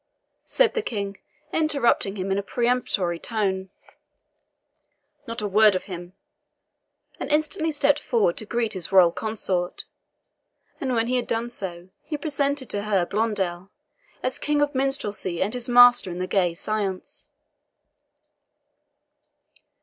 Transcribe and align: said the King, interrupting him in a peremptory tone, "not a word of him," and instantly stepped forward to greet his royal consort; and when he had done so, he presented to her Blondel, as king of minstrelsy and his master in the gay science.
said 0.45 0.73
the 0.73 0.81
King, 0.81 1.19
interrupting 1.53 2.15
him 2.15 2.31
in 2.31 2.39
a 2.39 2.41
peremptory 2.41 3.19
tone, 3.19 3.69
"not 5.27 5.43
a 5.43 5.47
word 5.47 5.75
of 5.75 5.83
him," 5.83 6.13
and 7.19 7.29
instantly 7.29 7.71
stepped 7.71 7.99
forward 7.99 8.35
to 8.37 8.43
greet 8.47 8.73
his 8.73 8.91
royal 8.91 9.11
consort; 9.11 9.83
and 10.79 10.95
when 10.95 11.05
he 11.05 11.17
had 11.17 11.27
done 11.27 11.49
so, 11.49 11.89
he 12.03 12.17
presented 12.17 12.67
to 12.67 12.81
her 12.81 13.05
Blondel, 13.05 13.69
as 14.23 14.39
king 14.39 14.59
of 14.59 14.73
minstrelsy 14.73 15.39
and 15.39 15.53
his 15.53 15.69
master 15.69 16.09
in 16.09 16.17
the 16.17 16.25
gay 16.25 16.55
science. 16.55 17.29